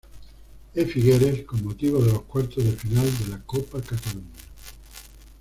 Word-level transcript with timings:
E. 0.73 0.83
Figueres, 0.87 1.43
con 1.43 1.63
motivo 1.63 1.99
de 2.01 2.11
los 2.11 2.23
cuartos 2.23 2.63
de 2.63 2.71
final 2.71 3.05
de 3.19 3.27
la 3.27 3.39
Copa 3.43 3.79
Cataluña. 3.81 4.31